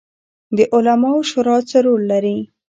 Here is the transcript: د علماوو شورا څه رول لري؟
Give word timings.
د 0.57 0.59
علماوو 0.73 1.27
شورا 1.29 1.57
څه 1.69 1.77
رول 1.85 2.01
لري؟ 2.11 2.37